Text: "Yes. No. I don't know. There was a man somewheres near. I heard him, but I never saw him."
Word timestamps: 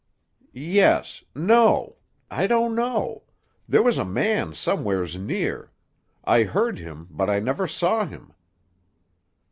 "Yes. 0.51 1.23
No. 1.35 1.97
I 2.31 2.47
don't 2.47 2.73
know. 2.73 3.21
There 3.69 3.83
was 3.83 3.99
a 3.99 4.03
man 4.03 4.55
somewheres 4.55 5.15
near. 5.15 5.71
I 6.23 6.41
heard 6.41 6.79
him, 6.79 7.05
but 7.11 7.29
I 7.29 7.37
never 7.37 7.67
saw 7.67 8.07
him." 8.07 8.33